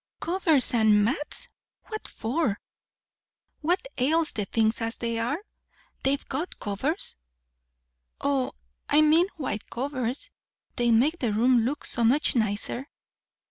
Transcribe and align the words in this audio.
"Covers 0.19 0.73
and 0.73 1.05
mats! 1.05 1.47
What 1.85 2.07
for? 2.07 2.59
What 3.59 3.87
ails 3.99 4.33
the 4.33 4.45
things 4.45 4.81
as 4.81 4.97
they 4.97 5.19
are? 5.19 5.37
They've 6.03 6.25
got 6.25 6.57
covers." 6.57 7.17
"O, 8.19 8.53
I 8.89 9.01
mean 9.01 9.27
white 9.37 9.69
covers. 9.69 10.31
They 10.75 10.89
make 10.89 11.19
the 11.19 11.31
room 11.31 11.65
look 11.65 11.85
so 11.85 12.03
much 12.03 12.35
nicer." 12.35 12.87